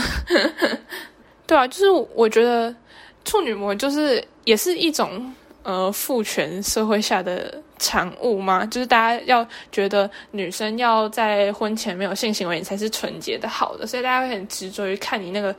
[1.47, 2.75] 对啊，就是我觉得。
[3.25, 5.33] 处女膜就是也是一种
[5.63, 15.55] 呃父权社会下的产物嘛，就是大家要觉得女生要在婚前没有性行为才是纯洁的好的，所以大家会很执着于看你那个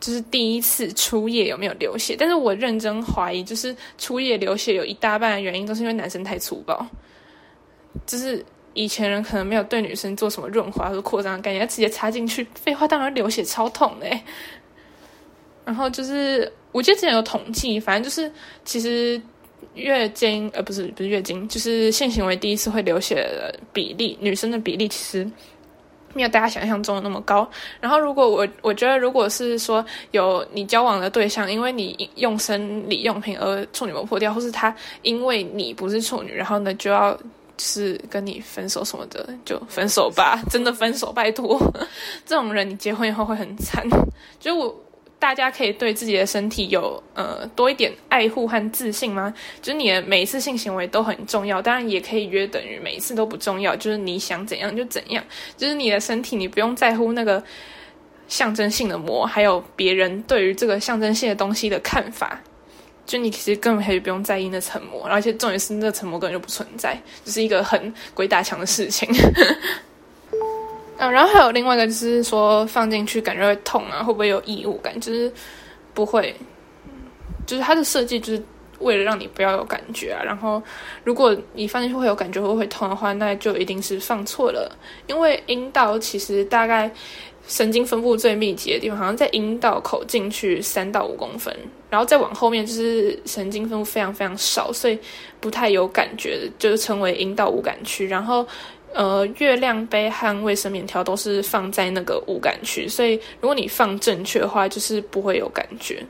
[0.00, 2.16] 就是第一次初夜有没有流血。
[2.18, 6.86] 但是我认真怀疑，就是初夜流血有一大半的原因都是因为男生太粗暴，
[8.06, 14.06] 就是以前人可能没有对女生做什么润滑或者扩张的概念，直接插进去，废话当然流血超痛的。
[15.64, 16.50] 然后就是。
[16.74, 18.28] 我记得之前有统计，反正就是
[18.64, 19.22] 其实
[19.74, 25.24] 月经呃不是不是月经，就是性行为第一次会流血的比例，女生的比例其实
[26.14, 27.48] 没有大家想象中的那么高。
[27.80, 37.16] 然后如果我我觉得如果是说有你交往的对象，因为你用生理用品而处女膜破掉，或是他因为你不是处女，然后呢就要
[37.56, 41.56] 是跟你分手什么的，就分手吧，真的分手，拜托，
[42.26, 43.88] 这种人你结婚以后会很惨。
[44.40, 44.80] 就我。
[45.24, 49.32] 大家可以对自己的身体有呃多一点爱护和自信吗？
[49.62, 55.24] 就是你的每一次性行为都很重要，当然也可以约等于每一次都不重要，就是你想怎样就怎样。
[55.56, 57.42] 就是你的身体，你不用在乎那个
[58.28, 62.38] 象征性的膜，还有别人对于这个象征性的东西的看法。
[63.06, 69.08] 就你其实根本可以不用在意那层膜，而且重点是那层膜根本就不存在，就是一个很鬼打墙的事情。
[70.96, 74.98] 嗯，然后还有另外一个就是说放进去感觉会痛啊，会不会有异物感？
[75.00, 75.32] 就是
[75.92, 76.32] 不会，
[77.46, 78.42] 就是它的设计就是
[78.78, 80.22] 为了让你不要有感觉啊。
[80.22, 80.62] 然后
[81.02, 84.70] 如果你放进去会有感觉或会痛的话，那就一定是放错了。
[85.08, 86.88] 因为阴道其实大概
[87.48, 91.52] 神经分布最密集的地方，好像在阴道口进去三到五公分，
[91.90, 94.96] 然后再往后面就是神经分布非常非常少，所以
[95.40, 98.06] 不太有感觉，就是称为阴道无感区。
[98.06, 98.46] 然后。
[98.94, 106.00] 呃，月亮杯和卫生棉条都是放在那个无感区，所以如果你放正确的话，就是不会有感觉。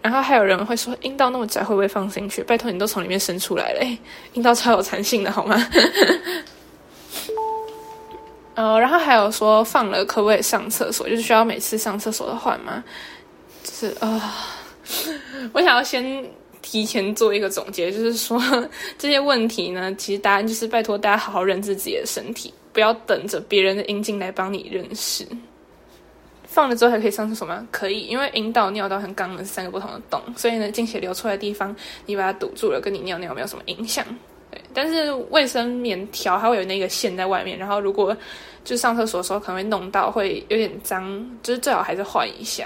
[0.00, 2.42] 然后还有人会说，阴道那么窄，会不会放进去？
[2.42, 3.98] 拜托，你都从里面伸出来了，
[4.32, 5.62] 阴道超有弹性的，好吗？
[8.56, 11.06] 呃，然后还有说放了可不可以上厕所？
[11.06, 12.82] 就是需要每次上厕所都换吗？
[13.62, 14.34] 就是啊，
[15.52, 16.24] 我想要先。
[16.62, 18.40] 提前做一个总结，就是说
[18.98, 25.26] 这些问题呢，其实答案就是拜托大家好好认知自己的身体，不要等着别人的阴茎来帮你认识。
[26.44, 27.66] 放了之后还可以上厕所吗？
[27.70, 31.74] 可以，因为阴道、尿道和肛门是三个不同的洞，所以呢，经血流出来的地方，
[32.06, 34.04] 你把它堵住了，跟你尿尿没有什么影响。
[34.50, 38.16] 对，但是卫生棉条它会有那个线在外面，然后如果
[38.64, 42.64] 就上厕所的时候可能会弄到，会有点脏，就是最好还是换一下。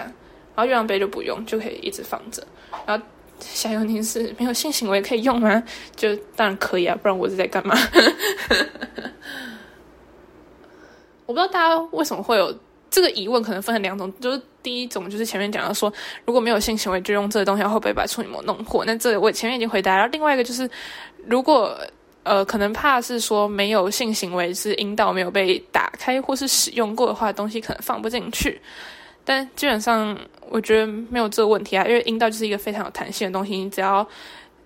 [0.56, 2.42] 然后月亮杯就不用，就可以一直放着。
[2.86, 3.04] 然后。
[3.40, 5.62] 小游艇是没有性行为可以用吗？
[5.94, 7.76] 就当然可以啊，不然我是在干嘛？
[11.26, 12.54] 我不知道大家为什么会有
[12.90, 15.92] 这个疑问，可能分成两种，就是第一种就是前面讲到说，
[16.24, 18.84] 如果没有性行为就用这个东西，会不会把处女膜弄破？
[18.84, 20.06] 那这我前面已经回答了。
[20.08, 20.68] 另外一个就是，
[21.26, 21.78] 如果
[22.22, 28.60] 呃可能怕是说没有性行为是阴道没有被打开或是使用过的话，东西可能放不进去。
[29.24, 30.14] 但基本上，
[30.48, 34.06] 我觉得没有这个问题啊，因为阴道就是一个非常有弹性的东西，你只要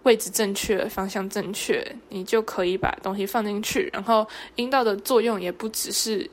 [0.03, 3.91] 位置正确、方向正确，你就可以把东西放进去。
[3.93, 6.29] 然后，阴道的作用也不只是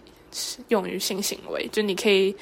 [0.69, 2.35] 用于性行为，就你可以。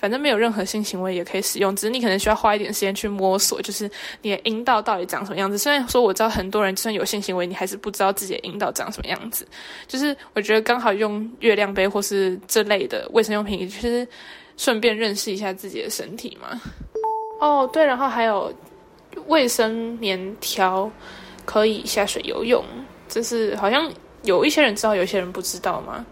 [0.00, 3.90] 反正没有任何性行为也可以使用，只是你可能需要花一点时间去摸索，就是
[4.22, 5.58] 你的阴道到底长什么样子。
[5.58, 9.44] 虽然说我知道很多人就算有性行为，你还是不知道自己的阴道长什么样子。
[9.88, 14.06] 就是我觉得刚好用月亮杯或是这类的卫生用品，就是
[14.58, 16.60] 顺便认识一下自己的身体嘛。
[17.40, 18.52] 哦，对，然后还有
[19.26, 20.90] 卫生棉条
[21.46, 22.62] 可以下水游泳，
[23.08, 23.90] 就是好像
[24.24, 26.04] 有一些人知道，有些人不知道嘛？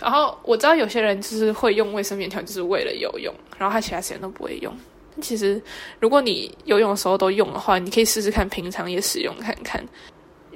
[0.00, 4.72] 然后我知道有些人就是会用卫生棉条，就是为了游泳，然后他其他时间都不会用。
[5.20, 5.60] 其实
[6.00, 9.84] 如果你游泳的时候都用的话，你可以试试看平常也使用看看。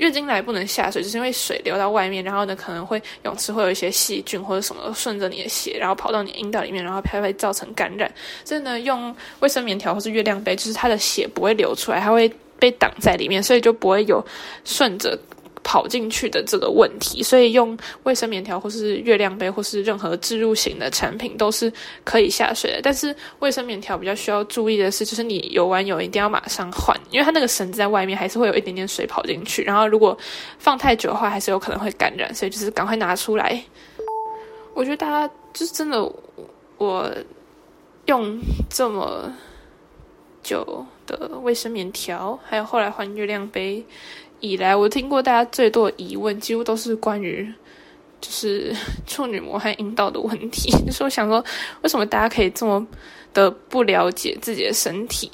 [0.02, 8.12] 月经来不能下水，就是因为水流到外面，然后呢可能会泳池会有一些细菌或者什么顺着你的血，然后跑到你阴道里面，然后它会造成感染。
[8.44, 14.24] 所以呢，用卫生棉条或是月亮杯，就是它的血不会流出来，它会被挡在里面，所以就不会有
[14.64, 15.16] 顺着。
[15.62, 21.72] 跑进去的这个问题，所以用卫生棉条或是月亮杯或是任何置入型的产品都是
[22.05, 22.81] 可以下水的。
[22.83, 30.16] 但是卫生棉条比较需要注意的是，就是你游完泳一定要马上换，因为它那个绳子在外面还是会有一点点水跑进去，然后如果
[30.59, 33.62] 放太久的话，还是有可能会感染，所以就是赶快拿出来。
[34.75, 36.12] 我觉得大家就是真的，
[36.79, 37.11] 我
[38.07, 39.33] 用这么
[40.42, 43.85] 久的卫生棉条，还有后来换月亮杯。
[44.42, 47.50] 以来，我听过大家最多的疑问，几乎都是关于
[48.20, 48.76] 就是
[49.07, 50.70] 处女膜和阴道的问题。
[50.85, 51.42] 就是我想说，
[51.83, 52.87] 为什么大家可以这么
[53.33, 55.31] 的不了解自己的身体？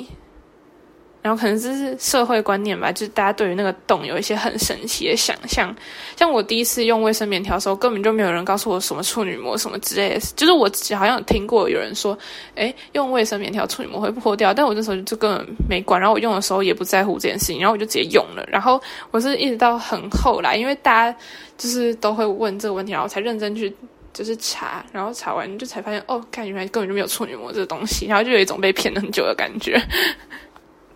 [1.29, 5.77] 然后可能这是社会观念吧，就是大家对于那个洞有一些很神奇的想象。
[6.17, 10.21] 像我第一次用卫生棉条的时候，根本就没有人告诉我什么处女膜什么之类的。
[10.35, 12.19] 就是我自己好像有听过有人说，
[12.55, 16.01] 哎，用卫生棉条处女膜会破掉，但我那时候就根本没管。
[16.01, 18.43] 然后我用的时候也不在乎这件事情，然后我就直接用了。
[18.49, 21.19] 然后我是一直到很后来，因为大家
[21.59, 23.71] 就是都会问这个问题，然后才认真去
[24.14, 29.79] 就是查，然后查完就才发现，哦，看原来根本就没有处女膜这个东西，然后就有一种被骗了很久的感觉。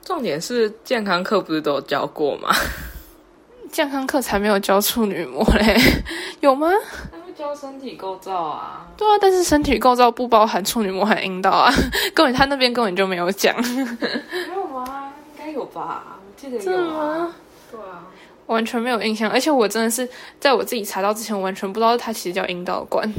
[0.05, 2.49] 重点是健康课不是都有教过吗？
[3.71, 5.75] 健康课才没有教处女膜嘞，
[6.41, 6.69] 有吗？
[7.11, 8.87] 他会教身体构造啊。
[8.99, 11.73] 对啊，但是身体构造不包含处女膜和阴道啊，
[12.13, 13.57] 根本他那边根本就没有讲。
[13.65, 15.15] 没有吗？
[15.39, 16.19] 应该有吧？
[16.19, 17.35] 我记得有啊。
[17.71, 18.05] 对啊，
[18.47, 20.07] 完全没有印象，而且我真的是
[20.39, 23.11] 在我自己查到之前，完全不知道它其实叫阴道管。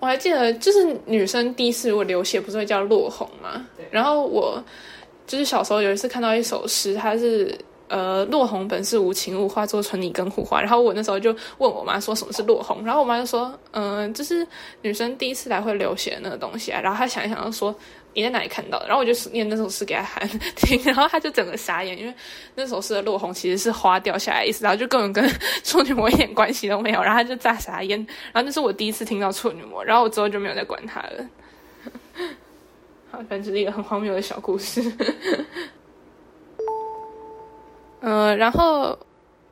[0.00, 3.64] 我还记得，就是女生第一次如果流血，不是会叫落红吗？
[3.76, 3.86] 对。
[3.92, 4.60] 然后我。
[5.32, 10.60] 就是小时候有一次看到一首诗，它是呃“落红本是无情物，化作春泥更护花”。
[10.60, 14.46] 然后我那时候就问我妈说什么是落红，然后我妈就说：“嗯，就是
[14.82, 17.74] 女生第一次来会流血的那个东西啊。”然后她想一想，就说
[18.12, 22.14] ：“你在哪里看到的？”然后我就念那首诗给她喊 听，然后她就整个傻眼，因为
[22.54, 25.26] 那首诗的落红其实是花掉下来意思，然后就根本跟
[25.64, 27.00] 处女膜一点关系都没有。
[27.00, 27.98] 然后她就炸傻眼，
[28.34, 31.26] 然后那是我第一次听到处女膜，然后我之后就没有再管她了。
[33.28, 34.92] 反正是一个很荒谬的小故事。
[38.00, 38.98] 呃，然后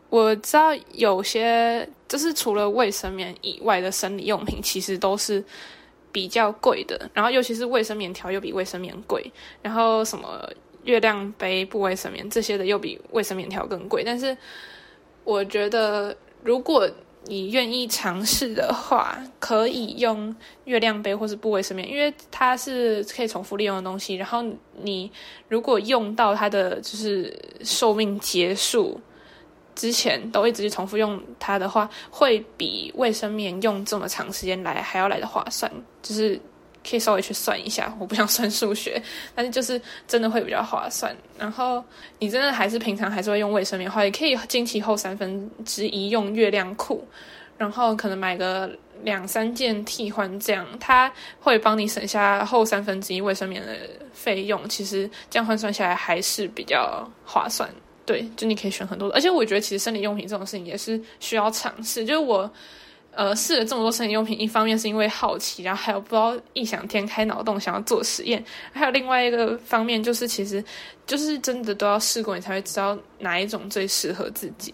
[0.08, 5.44] 我知道有些就是除了卫生棉以外的生理用品，其实都是
[6.10, 7.08] 比较贵的。
[7.14, 10.48] 然后尤其是卫生棉条又比卫生棉贵，然后什么
[10.82, 14.02] 月亮杯、不卫生棉这些的又比卫生棉条更贵。
[14.04, 14.36] 但是
[15.22, 16.90] 我觉得如果
[17.26, 24.14] 你愿意尝试的话，可以用月亮杯或是不卫生棉，因为它是可以重复利用的东西。
[24.14, 24.42] 然后
[24.82, 25.10] 你
[25.48, 28.98] 如果用到它的就是寿命结束
[29.74, 35.70] 之前，都一直去重复用它的话，会比卫生棉用这么长时间来还要来的划算。
[36.02, 36.40] 就是
[36.88, 39.02] 可以稍微去算一下，我不想算数学，
[39.34, 41.14] 但是就是真的会比较划算。
[41.38, 41.84] 然后
[42.18, 47.06] 你真的还是平常还是会用卫生棉的话，也可以经期后三分之一用月亮裤，
[47.58, 48.70] 然后可能买个
[49.02, 53.76] 两三件替换，这样它会帮你省下后三分之一卫生棉的
[54.12, 54.68] 费用。
[54.68, 57.68] 其实这样换算下来还是比较划算。
[58.06, 62.04] 对，就你可以选很多，而且我觉得其实生理用品这种事情也是需要尝试。
[62.04, 62.50] 就是我。
[63.12, 68.42] 呃，试了这么多生理用品，一方面是因为好奇，然后还有不知道异想天开脑洞想要做实验，
[68.72, 70.64] 还有另外一个方面就是，其实
[71.06, 74.72] 就是真的都要试过，你才会知道哪一种最适合自己。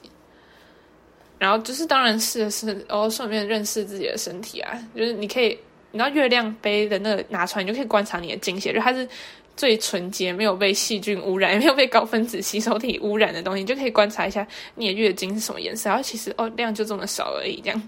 [1.39, 5.59] 然后就是当然试的是，然后顺便认识自己的身体啊，就是你可以，
[5.91, 9.09] 你知道月亮杯的那个拿出来，你就可以观察你的经血，就它是。
[9.57, 15.89] 最纯洁、没有被细菌污染、也 没有被高分子吸收体污染的东西，就可以观察一下你的月经是什么颜色。
[15.89, 17.83] 然后其实哦，量就这么少而已，这样。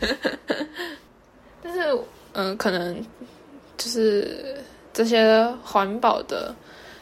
[1.62, 1.98] 但是
[2.32, 3.02] 嗯，可能
[3.78, 6.54] 就是这些环保的、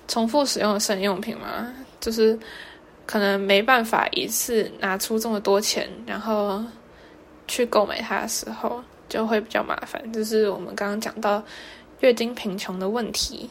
[0.07, 2.39] 重复使用的生理用品嘛，就是
[3.07, 6.63] 可能没办法一次拿出这么多钱，然后
[7.49, 10.13] 去购买它的时候就会比较麻烦。
[10.13, 11.43] 就是我们刚刚讲到
[12.01, 13.51] 月经贫穷的问题。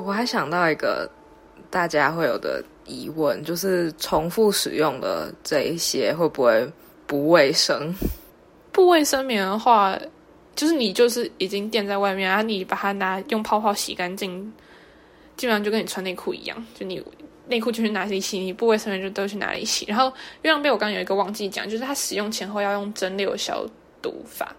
[0.00, 1.08] 我还想到一个
[1.70, 6.70] 大家会有的疑问，就是重复使用的这一些会不会
[7.06, 7.94] 不卫生？
[8.72, 9.98] 不卫生棉的话，
[10.56, 14.52] 就是你就是已经垫在外面，然后你把它拿用泡泡洗干净，
[15.36, 17.02] 基本上就跟你穿内裤一样，就你
[17.46, 19.84] 内裤就去哪里洗，你不卫生棉就都去哪里洗。
[19.86, 20.08] 然后
[20.42, 23.66] 月亮杯我刚有一个忘记讲，就是它使用前后要用蒸馏消
[24.02, 24.54] 毒法，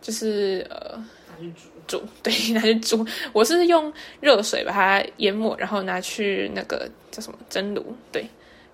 [0.00, 0.98] 就是呃。
[1.38, 3.04] 去煮煮，对，拿去煮。
[3.32, 8.24] 我是用热水把它淹没，然后拿去那个叫什么蒸炉，对，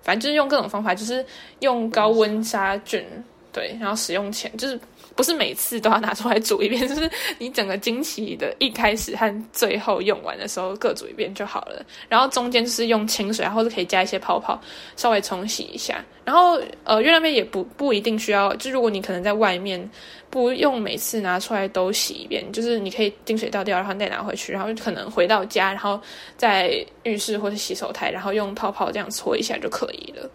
[0.03, 1.25] 反正就是用各种方法，就是
[1.61, 3.03] 用高温杀菌，
[3.51, 4.79] 对，然后使用前就是。
[5.15, 11.83] 不是每次都要拿出来煮一遍， 就是你整个惊奇的一开始和最后用完的时候各煮一遍就好了。
[12.09, 14.59] 然后中间就是用清水，或者可以加一些泡泡，
[14.97, 16.03] 稍微冲洗一下。
[16.25, 19.89] 然后呃，月亮杯也不不一定需要，就如果你可能在外面
[20.29, 25.97] 不用每次拿出来都洗一遍，就是你可以净水倒掉，然后再拿回去，然后可能回到家，然后
[26.35, 30.29] 在浴室或者洗手台，然后用泡泡这样搓一下就可以了。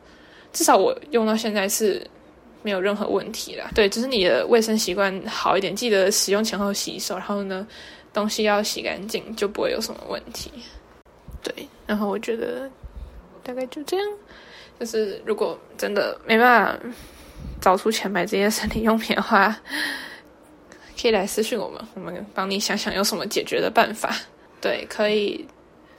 [0.53, 2.05] 至少我用到现在是。
[2.63, 3.71] 没有任何问题啦。
[3.75, 7.67] 对，只是你的卫生习惯好一点，记得使用前后洗手，然后呢，
[8.13, 10.51] 东西要洗干净，就不会有什么问题。
[11.43, 12.71] 对，然后我觉得
[13.43, 14.07] 大概就这样。
[14.79, 16.81] 就是如果真的没办法
[17.61, 19.55] 找出钱买这些生理用品的话，
[21.01, 24.15] 可以来私信我们，我们帮你想想有什么解决的办法。
[24.61, 25.47] 对，可以。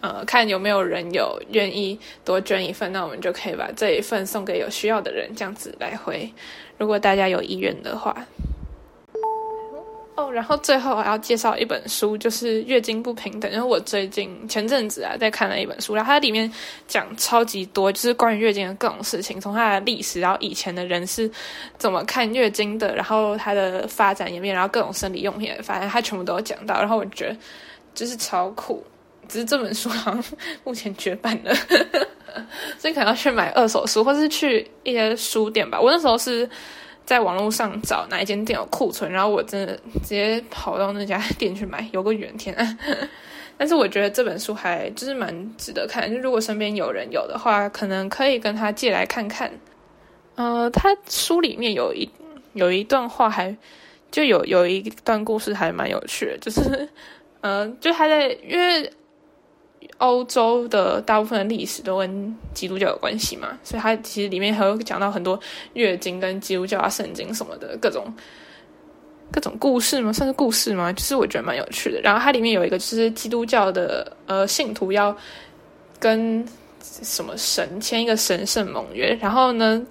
[0.02, 6.28] 呃，看有没有人有愿意多捐一份，那我们就可以把这一份送给有需要的人，这样子来回。
[6.80, 8.26] 如果大家有意愿的话，
[10.16, 13.50] 哦，然后最后还要介绍一本书，就是《月经不平等》。
[13.54, 16.52] 因为我最近前阵子啊，在看了一本书，然后它里面
[16.88, 21.30] 讲超级多，就是关于月经的各种事情，从它的历史，然后以前的人是
[21.78, 26.80] 怎么看月经的，然后它的发展演变，然后各种生理用品，反正它全部都有讲到。
[26.80, 27.38] 然后我觉得
[27.94, 28.84] 就是超酷。
[29.32, 30.24] 只是这本书 好像
[30.66, 31.56] 目前绝版了，
[32.78, 35.80] 所以可能要去买二手书，或是去一些书店吧。
[35.80, 36.48] 我那时候是
[37.06, 39.74] 在网络上找哪一间店有库存，然后我真的
[40.04, 42.78] 直接跑到那家店去买，有个远天。
[43.58, 49.50] 但是我觉得这本书还就是蛮值得看，就如果身边有人有的话，可能可以跟他借来看看。
[50.36, 52.10] 呃，他书里面有一
[52.52, 53.56] 有一段话，还
[54.12, 56.90] 就有有一段故事还蛮有趣的，就是
[57.40, 58.92] 呃，就他在因为。
[59.98, 65.40] 欧洲的大部分的历史都跟基督教有关系嘛，所以它其实里面还有讲到很多
[65.74, 68.06] 月经跟基督教啊、圣经什么的各种
[69.32, 70.92] 各种故事嘛，算是故事吗？
[70.94, 72.02] 就是我觉得蛮有趣的。
[72.02, 75.16] 然后它里面有一个就是基督教的呃信徒要
[76.00, 76.46] 跟
[76.82, 79.86] 什么神签一个神圣盟约，然后呢？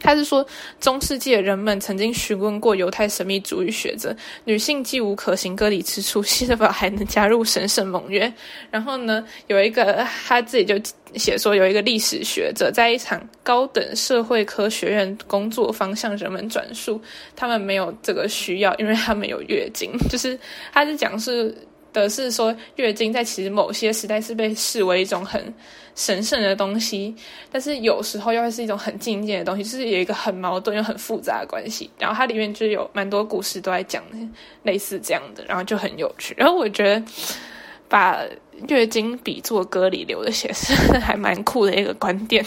[0.00, 0.46] 他是说，
[0.80, 4.14] 中世纪的人们曾经询问过犹太神秘主义学者，
[4.44, 8.32] 女性既无可行割礼之处，是否还能加入神圣盟约？
[8.70, 10.74] 然后呢，有一个他自己就
[11.14, 17.00] 写说，有一个历史学者在一场高等社会科学院工作方向人们转述，
[17.34, 19.96] 他们没有这个需要，因为他们有月经。
[20.10, 20.38] 就是
[20.72, 21.56] 他是讲是。
[22.02, 25.54] 的是说，月经在其实某些时代是被视为一种很
[25.94, 27.14] 神圣的东西，
[27.52, 31.88] 但是有时候又会是一种很禁忌的东西，就是有一个很矛盾又很复杂的关系。
[31.98, 34.02] 然后它里面就有蛮多故事都在讲
[34.64, 36.34] 类似这样的，然后就很有趣。
[36.36, 37.02] 然后我觉得
[37.88, 38.22] 把
[38.68, 42.44] 月经比作歌里流的血是还蛮酷的一个观点。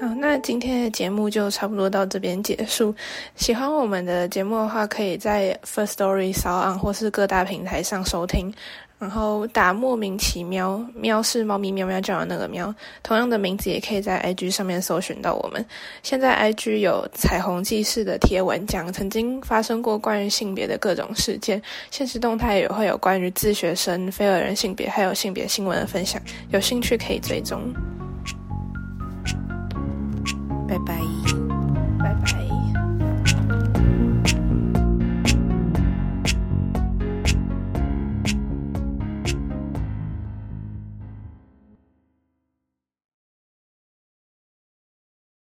[0.00, 2.94] 好，那今天的节目就差不多到这边结束。
[3.36, 8.50] 喜欢我们的节目的话，可以在 First Story、s o 或是各大平台上收听。
[8.98, 12.74] 然后打莫名其妙，喵是猫咪喵喵叫的那个喵。
[13.02, 15.62] 同样的名字也可以在 IG 上面搜寻到我们。
[16.02, 21.60] 现在 IG 有彩虹记事的贴文，讲曾经发生过关于性别的各种事件。
[21.90, 26.20] 现实动态也会有关于自学生、非二人性别还有性别新闻的分享。
[26.52, 27.70] 有兴趣可以追踪。
[30.70, 30.94] 拜拜，
[31.98, 32.59] 拜拜。